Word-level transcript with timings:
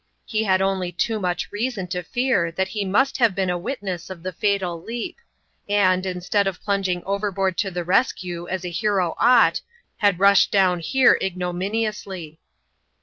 He 0.25 0.45
had 0.45 0.63
only 0.63 0.91
too 0.91 1.19
much 1.19 1.51
reason 1.51 1.85
to 1.89 2.01
fear 2.01 2.51
that 2.53 2.69
he 2.69 2.85
must 2.85 3.17
have 3.17 3.35
been 3.35 3.51
a 3.51 3.57
witness 3.59 4.09
of 4.09 4.23
the 4.23 4.31
fatal 4.33 4.81
leap; 4.81 5.17
and, 5.69 6.07
instead 6.07 6.47
of 6.47 6.59
plunging 6.59 7.03
overboard 7.03 7.55
to 7.59 7.69
the 7.69 7.83
rescue 7.83 8.47
as 8.47 8.65
a 8.65 8.71
hero 8.71 9.13
ought, 9.19 9.61
had 9.97 10.19
rushed 10.19 10.49
down 10.49 10.79
here 10.79 11.19
ignominiously. 11.21 12.39